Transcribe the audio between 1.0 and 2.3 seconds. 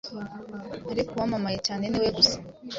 uwamamaye cyane niwe